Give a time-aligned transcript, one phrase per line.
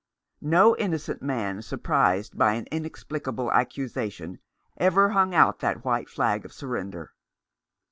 [0.41, 4.39] No innocent man, surprised by an inexplicable accusation,
[4.77, 7.13] ever hung out that white flag of surrender.